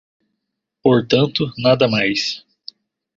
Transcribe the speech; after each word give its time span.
Portanto, 0.81 1.53
nada 1.59 1.87
mais. 1.87 2.43